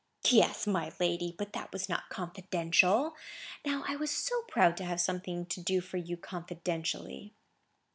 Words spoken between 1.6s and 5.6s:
was not confidential. Now I was so proud to have something